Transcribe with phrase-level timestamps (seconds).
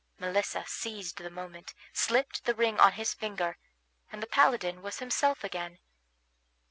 [0.17, 3.59] Melissa seized the moment, slipped the ring on his finger,
[4.11, 5.77] and the paladin was himself again.